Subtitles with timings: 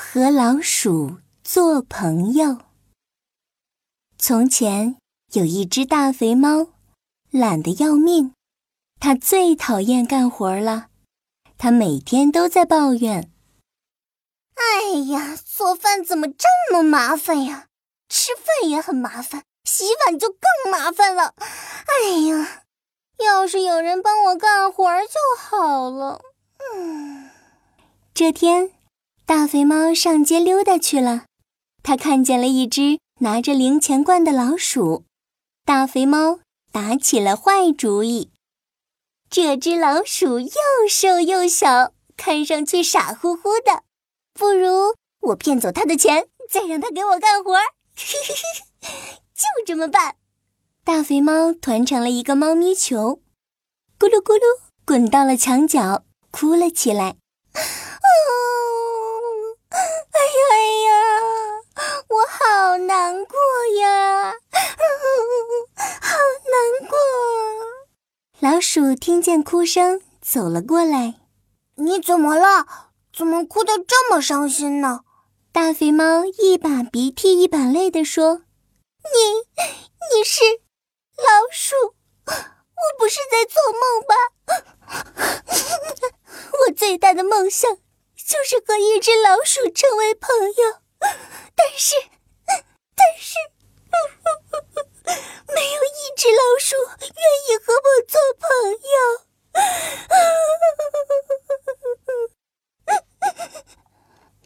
[0.00, 2.58] 和老鼠做朋友。
[4.16, 4.96] 从前
[5.32, 6.68] 有一只大肥猫，
[7.32, 8.32] 懒得要命，
[9.00, 10.86] 它最讨厌干活了。
[11.58, 13.32] 它每天都在抱怨
[14.54, 17.66] ：“哎呀，做饭怎么这么麻烦呀？
[18.08, 21.34] 吃饭也很麻烦，洗碗就更麻烦了。
[21.40, 22.62] 哎呀，
[23.18, 26.22] 要是有人帮我干活就好了。”
[26.72, 27.30] 嗯，
[28.14, 28.77] 这天。
[29.28, 31.26] 大肥猫上街溜达去了，
[31.82, 35.04] 它看见了一只拿着零钱罐的老鼠。
[35.66, 36.38] 大肥猫
[36.72, 38.30] 打起了坏主意。
[39.28, 40.50] 这只老鼠又
[40.88, 43.82] 瘦又小，看上去傻乎乎的，
[44.32, 47.58] 不如我骗走它的钱，再让它给我干活。
[49.36, 50.16] 就这么办。
[50.84, 53.20] 大肥猫团成了一个猫咪球，
[53.98, 54.40] 咕噜咕噜
[54.86, 57.10] 滚到了墙角，哭了起来。
[57.10, 57.60] 哦
[63.28, 63.36] 过
[63.80, 64.32] 呀，
[66.00, 66.16] 好
[66.50, 66.96] 难过！
[68.58, 71.14] 老鼠听见哭声，走了过来。
[71.76, 72.66] 你怎么了？
[73.16, 75.02] 怎么哭得这么伤心呢？
[75.52, 78.42] 大肥猫一把鼻涕一把泪地说
[79.14, 79.62] ：“你，
[80.10, 80.42] 你是
[81.18, 81.76] 老鼠？
[82.26, 82.34] 我
[82.98, 84.16] 不是在做梦吧？
[86.66, 87.72] 我最大的梦想
[88.16, 90.80] 就是和一只老鼠成为朋友，
[91.54, 91.94] 但是……”
[92.96, 93.36] 但是，
[96.18, 97.14] 只老鼠愿
[97.46, 98.88] 意和我做朋友。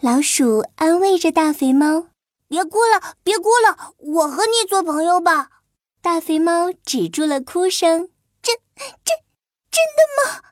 [0.00, 2.08] 老鼠安慰着大肥猫
[2.50, 5.48] ：“别哭了，别哭了，我和你做朋友吧。”
[6.02, 8.10] 大肥猫止住了哭声
[8.42, 9.16] ：“真真
[9.70, 10.42] 真的吗？”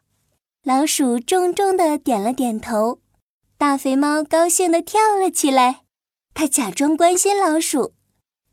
[0.63, 3.01] 老鼠重重的点了点头。
[3.57, 5.81] 大肥猫高兴的跳了起来。
[6.33, 7.95] 他假装关心老鼠，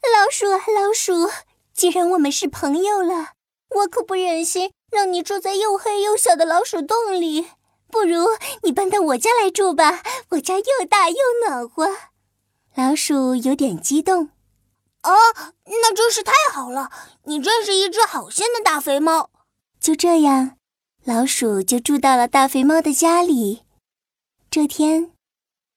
[0.02, 1.30] 老鼠，老鼠，
[1.76, 3.34] 既然我们是朋友了，
[3.70, 7.48] 我可不忍心让你住在又黑又小的老鼠洞里。
[7.92, 8.28] 不如
[8.64, 11.90] 你搬到我家来住吧，我家又大又暖和。
[12.76, 14.30] 老鼠有点激动。
[15.04, 15.14] 哦，
[15.66, 16.90] 那真是太好了！
[17.26, 19.30] 你真是一只好心的大肥猫。
[19.80, 20.58] 就这样，
[21.04, 23.64] 老鼠就住到了大肥猫的家里。
[24.50, 25.12] 这天。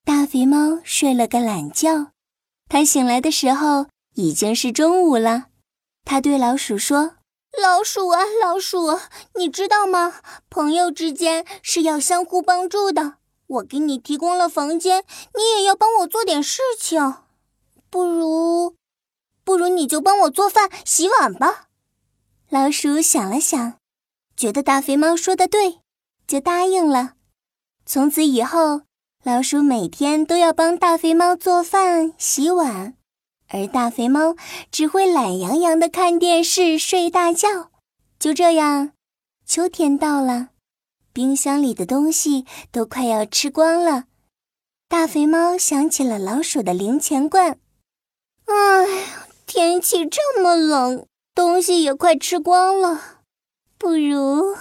[0.04, 2.12] 大肥猫睡了个懒觉，
[2.69, 5.48] 它醒来的时候已经是中午了。
[6.10, 7.16] 它对老鼠说
[7.62, 8.98] ：“老鼠啊，老鼠，
[9.34, 10.22] 你知道吗？
[10.48, 13.19] 朋友之间是要相互帮助的。
[13.46, 15.04] 我给你提供了房间，
[15.34, 17.16] 你也要帮我做点事情。
[17.91, 18.74] 不如，
[19.44, 21.66] 不如你就帮我做饭、洗碗吧。”
[22.48, 23.74] 老鼠想了想，
[24.34, 25.80] 觉得大肥猫说的对，
[26.26, 27.16] 就答应了。
[27.84, 28.80] 从此以后。
[29.24, 32.94] 老鼠每天都要帮大肥猫做饭、洗碗，
[33.48, 34.36] 而大肥猫
[34.70, 37.70] 只会懒洋洋的看电视、睡大觉。
[38.19, 38.92] 就这样，
[39.47, 40.48] 秋天到了，
[41.12, 44.04] 冰箱里的东西都快要吃光了。
[44.88, 47.59] 大肥猫想起了老鼠的零钱罐，
[48.47, 49.04] 哎呀，
[49.47, 53.20] 天气这么冷，东西也快吃光了，
[53.76, 54.56] 不如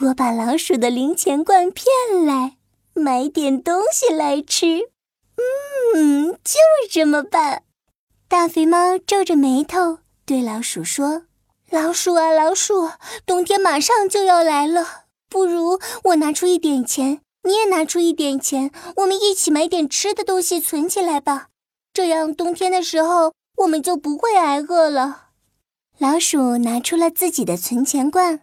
[0.00, 1.86] 我把老鼠的零钱罐骗
[2.24, 2.56] 来。
[2.96, 4.90] 买点东西来吃，
[5.96, 7.64] 嗯，就这么办。
[8.34, 11.22] 大肥猫皱着眉头对老鼠说
[11.70, 12.90] ：“老鼠啊，老鼠，
[13.24, 21.50] 冬天马上就要来了，不如我拿出一点钱，你也拿出一点钱，我们一起买点吃的东西存起来吧。
[21.92, 25.28] 这样冬天的时候我们就不会挨饿了。”
[25.98, 28.40] 老鼠拿出了自己的存钱罐，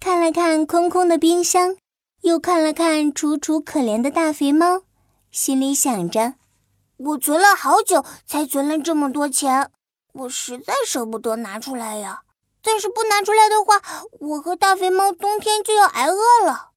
[0.00, 1.76] 看了看空空的冰箱。
[2.22, 4.82] 又看了看楚楚可怜的大肥猫，
[5.30, 6.34] 心里想着：
[7.02, 9.70] 我存了好久才存了这么多钱，
[10.12, 12.22] 我实在舍不得拿出来呀。
[12.62, 13.80] 但是不拿出来的话，
[14.20, 16.72] 我和大肥猫冬天就要挨饿了。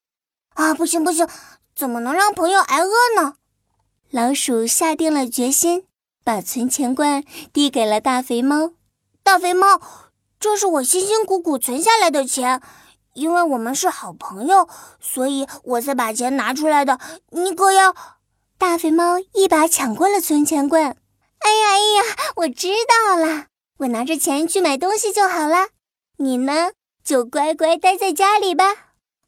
[0.54, 1.28] 啊，不行不行，
[1.76, 3.36] 怎么能让朋友挨饿呢？
[4.12, 5.88] 老鼠下定了决心，
[6.24, 8.72] 把存钱罐递给了大肥猫。
[9.24, 9.82] 大肥猫，
[10.40, 12.62] 这是我辛辛苦苦存下来的钱。
[13.14, 14.70] 因为我们是好朋友，
[15.02, 16.98] 所以我才把钱拿出来的。
[17.32, 17.94] 你可要……
[18.64, 20.84] 大肥猫一把抢过了存钱罐。
[20.86, 23.48] 哎呀哎呀，我知道了，
[23.80, 25.68] 我拿着钱去买东西就好了。
[26.16, 26.72] 你呢，
[27.04, 28.64] 就乖乖待在家里吧。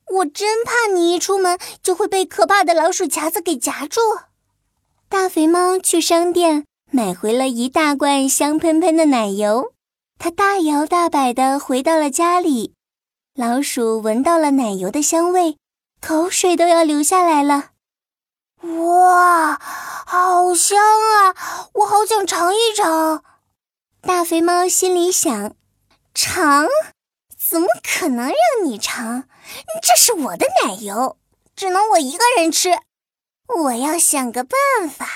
[0.09, 3.99] 我真怕你一出门就会被可怕的老鼠夹子给夹住。
[5.09, 9.73] 大肥猫去商店买回了一大罐香喷喷的奶油，
[10.17, 12.73] 它大摇大摆地回到了家里。
[13.35, 15.57] 老鼠闻到了奶油的香味，
[16.01, 17.71] 口水都要流下来了。
[20.55, 21.35] 香啊！
[21.73, 23.23] 我好想尝一尝。
[24.01, 25.55] 大肥猫心里想：
[26.13, 26.67] 尝？
[27.37, 28.35] 怎么可能让
[28.65, 29.25] 你尝？
[29.81, 31.17] 这是我的奶油，
[31.55, 32.69] 只能我一个人吃。
[33.47, 35.07] 我要想个办法。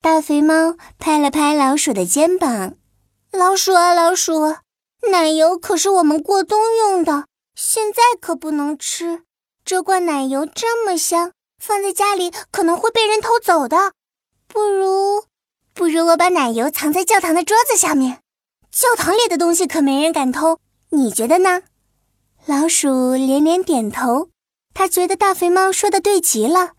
[0.00, 2.74] 大肥猫拍了拍老鼠的肩膀
[3.30, 4.56] ：“老鼠啊，老鼠，
[5.10, 9.24] 奶油可是我们过冬用的，现在可不能吃。
[9.64, 13.92] 这罐奶油这么香。”放在家里可能会被人偷走的，
[14.52, 15.24] 不如，
[15.72, 18.18] 不如我把奶油藏在教堂的桌子下面。
[18.72, 20.58] 教堂里的东西可没人敢偷，
[20.90, 21.62] 你觉得呢？
[22.46, 24.28] 老鼠连连点头，
[24.74, 26.72] 他觉得大肥猫说的对极了。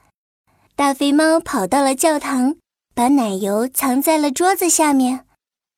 [0.75, 2.55] 大肥猫跑到了教堂，
[2.93, 5.25] 把奶油藏在了桌子下面。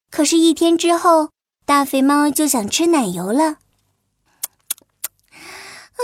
[0.09, 1.29] 可是，一天之后，
[1.65, 3.57] 大肥猫就想吃奶油了。
[5.93, 6.01] 啊，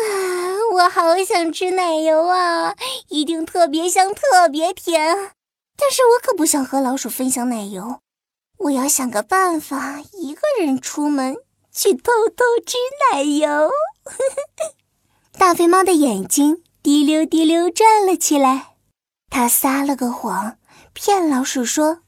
[0.74, 2.76] 我好想吃奶油啊！
[3.10, 5.32] 一定特别香，特别甜。
[5.80, 8.00] 但是我可不想和老鼠分享奶油。
[8.58, 11.38] 我要想个办法，一个人出门
[11.74, 12.78] 去偷偷吃
[13.14, 13.72] 奶油。
[15.38, 18.76] 大肥猫的眼睛滴溜滴溜转了起来。
[19.30, 20.58] 它撒了个谎，
[20.92, 22.00] 骗老鼠说：“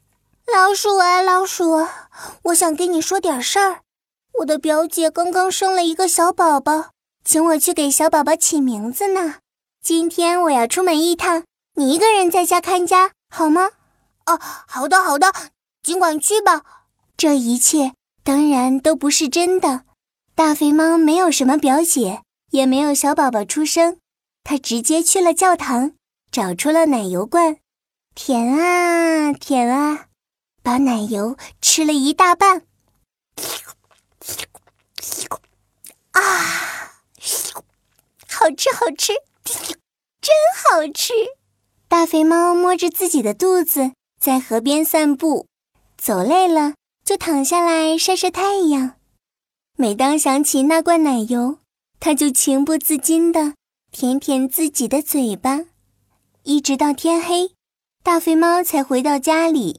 [0.52, 1.86] 老鼠啊，老鼠，
[2.42, 3.80] 我想跟你说点事儿。
[4.40, 6.90] 我的表姐刚刚生了一个小宝宝。”
[7.24, 9.36] 请我去给小宝宝起名字呢。
[9.80, 11.44] 今天我要出门一趟，
[11.76, 13.62] 你一个人在家看家好吗？
[14.26, 14.38] 哦，
[14.68, 15.32] 好的，好的，
[15.82, 16.62] 尽管去吧。
[17.16, 19.84] 这一切当然都不是真的。
[20.34, 23.98] 大肥猫没有什么表姐，也没有小宝宝出生。
[24.44, 25.92] 他直接去了教堂，
[26.30, 27.56] 找出了奶油罐，
[28.14, 30.08] 舔啊舔啊，
[30.62, 32.66] 把奶油吃了一大半。
[36.10, 36.20] 啊！
[38.28, 39.14] 好吃，好吃，
[40.20, 40.34] 真
[40.70, 41.14] 好吃！
[41.92, 45.46] 大肥猫摸着自己的肚子，在河边散步，
[45.98, 46.72] 走累了
[47.04, 48.94] 就躺下来晒晒太阳。
[49.76, 51.58] 每当想起那罐奶油，
[52.00, 53.52] 它就情不自禁地
[53.90, 55.66] 舔舔自己的嘴巴。
[56.44, 57.52] 一直到天黑，
[58.02, 59.78] 大肥猫才回到家里。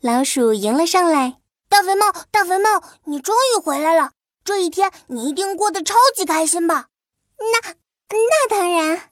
[0.00, 1.36] 老鼠迎了上来
[1.68, 4.12] ：“大肥猫，大肥猫，你终于回来了！
[4.42, 6.86] 这一天你一定过得超级开心吧？”
[7.36, 7.74] 那。
[8.08, 9.10] 那当然，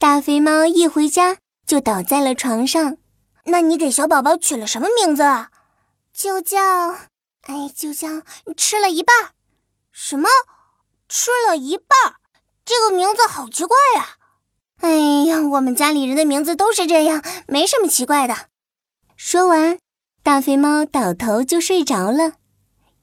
[0.00, 1.38] 大肥猫一回家
[1.72, 2.98] 就倒在了床上。
[3.44, 5.50] 那你给小宝宝取了什么名字啊？
[6.12, 6.58] 就叫……
[7.44, 8.08] 哎，就叫
[8.54, 9.30] 吃了一半。
[9.90, 10.28] 什么？
[11.08, 12.16] 吃了一半？
[12.66, 14.16] 这个名字好奇怪呀！
[14.80, 18.50] 哎呀，我们家里人的名字都是这样，没什么奇怪的。
[19.16, 19.78] 说完，
[20.22, 22.34] 大肥猫倒头就睡着了。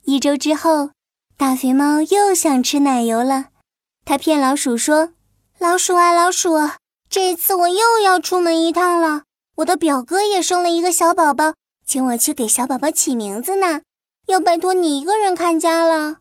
[0.03, 0.91] 一周之后，
[1.35, 3.47] 大肥猫又想吃奶油了。
[4.05, 5.13] 他骗老鼠说
[5.57, 6.53] ：“老鼠啊，老鼠，
[7.09, 9.23] 这次我又要出门一趟了。
[9.57, 13.81] 我的表哥也生了一个小宝宝，请我去给小宝宝起名字呢。
[14.27, 16.17] 要拜托你一个人看家了。”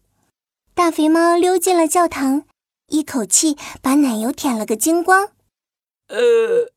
[0.74, 2.44] 大肥猫溜进了教堂，
[2.86, 5.32] 一口气把奶油舔了个精光。
[6.08, 6.72] 呃，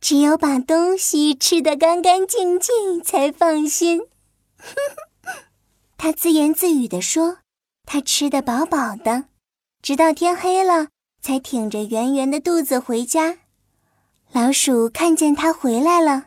[0.00, 4.02] 只有把东西吃得干干净净才放心。
[5.96, 7.38] 他自言自语地说
[7.86, 9.24] ：“他吃得饱饱的。”
[9.80, 10.88] 直到天黑了，
[11.20, 13.38] 才挺着圆圆的肚子回家。
[14.32, 16.26] 老鼠看见他回来了，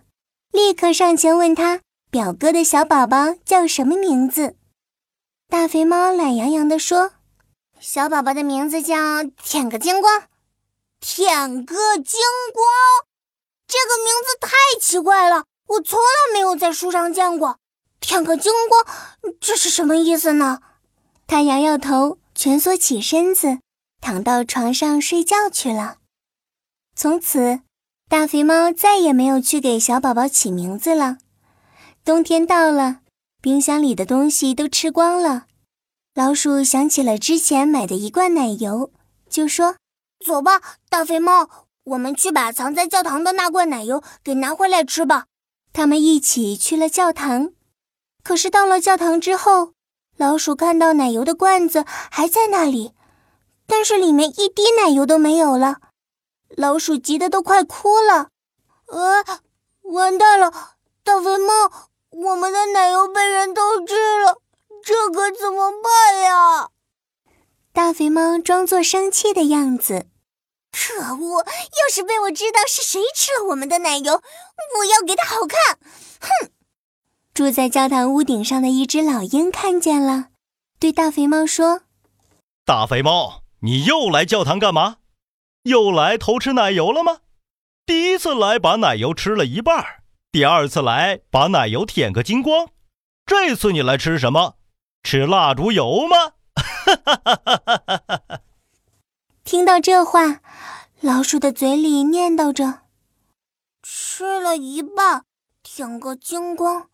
[0.51, 4.55] 立刻上前问他表哥的小宝宝叫什么名字。
[5.47, 7.13] 大肥猫懒洋洋地说
[7.79, 10.23] ：“小宝宝的名字叫舔个精光。”
[11.01, 12.19] 舔个精
[12.53, 12.63] 光，
[13.67, 17.57] 这个名字太奇怪了，我从来没有在书上见过。
[17.99, 18.85] 舔个精光，
[19.39, 20.61] 这是什么意思呢？
[21.25, 22.19] 他摇摇头。
[22.33, 23.59] 蜷缩起身子，
[24.01, 25.99] 躺到床上睡觉去了。
[26.95, 27.61] 从此，
[28.09, 31.19] 大肥猫再也没有去给小宝宝起名字了。
[32.03, 33.01] 冬天到了，
[33.41, 35.45] 冰箱里的东西都吃光了。
[36.13, 38.91] 老鼠想起了之前买的一罐奶油，
[39.29, 39.77] 就说
[40.25, 45.27] ：“走吧，大肥猫，我们去把藏在教堂的那罐奶油给拿回来吃吧。”
[45.71, 47.51] 他们一起去了教堂。
[48.23, 49.71] 可是到了教堂之后，
[50.17, 52.91] 老鼠看到奶油的罐子还在那里，
[53.71, 55.77] 但是里面一滴奶油都没有了。
[56.57, 58.27] 老鼠急得都快哭了。
[58.87, 59.23] 呃，
[59.83, 60.51] 完蛋了，
[61.05, 61.53] 大肥猫，
[62.09, 64.41] 我们的奶油被人偷吃了，
[64.83, 66.69] 这可怎么办呀？
[67.71, 70.07] 大肥猫装作生气的样子。
[70.73, 71.45] 可恶！
[71.45, 74.21] 要是被我知道是谁吃了我们的奶油，
[74.79, 75.79] 我要给他好看！
[76.19, 76.51] 哼！
[77.33, 80.27] 住在教堂屋顶上的一只老鹰看见了，
[80.77, 81.83] 对大肥猫说
[82.65, 84.97] ：“大肥猫，你又来教堂干嘛？
[85.63, 87.19] 又来偷吃奶油了吗？
[87.85, 92.69] 第一次来把奶油吃了一半，第二次来把奶油舔个精光，
[93.25, 94.55] 这次你来吃什么？
[95.03, 96.33] 吃蜡烛油吗？
[96.55, 98.39] 哈哈哈哈哈哈！
[99.43, 100.41] 听到这话，
[100.99, 102.81] 老鼠的嘴里念叨着
[103.83, 105.25] ：“吃了一半，
[105.61, 106.89] 舔个精光。”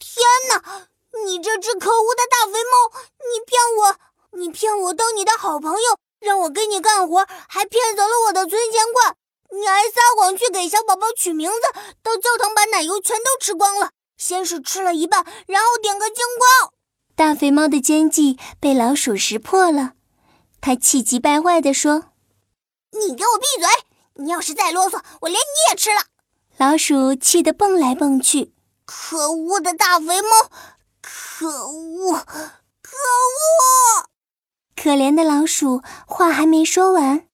[0.00, 0.88] 天哪！
[1.26, 4.13] 你这只可恶的大肥猫，你骗我！
[4.36, 9.16] 你骗我当你的好朋友，让我给你干活，还骗走了我的存钱罐。
[9.52, 11.60] 你还撒谎去给小宝宝取名字，
[12.02, 13.90] 到教堂把奶油全都吃光了。
[14.16, 16.72] 先是吃了一半，然后点个精光。
[17.14, 19.92] 大肥猫的奸计被老鼠识破了，
[20.60, 22.06] 他气急败坏地说
[22.92, 23.68] ：“你给我闭嘴！
[24.14, 26.02] 你要是再啰嗦，我连你也吃了。”
[26.58, 28.52] 老鼠气得蹦来蹦去。
[28.84, 30.50] 可恶的大肥猫！
[31.00, 32.12] 可恶！
[32.82, 34.08] 可恶！
[34.74, 37.26] 可怜的老鼠话还没说完，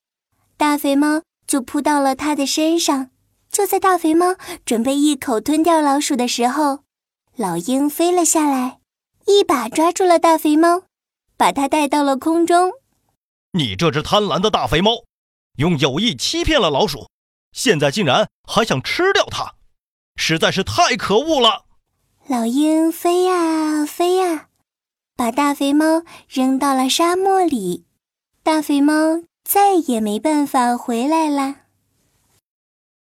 [0.56, 3.10] 大肥猫就扑到了它的身上。
[3.50, 6.84] 就在大肥猫准备一口吞掉老鼠的时候，
[7.34, 8.78] 老鹰飞了下来，
[9.26, 10.82] 一把抓住了大肥猫，
[11.36, 12.70] 把它带到了空中。
[13.52, 15.02] 你这只贪婪的大肥猫，
[15.56, 17.08] 用友谊欺骗了老鼠，
[17.52, 19.54] 现在竟然还想吃掉它，
[20.14, 21.64] 实在是太可恶了！
[22.28, 24.49] 老鹰飞呀飞呀，
[25.20, 27.84] 把大肥猫扔到了沙漠里。
[28.42, 31.56] 大肥猫再也没办法回来了。